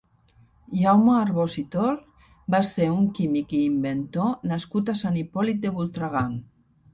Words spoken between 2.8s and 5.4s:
un químic i inventor nascut a Sant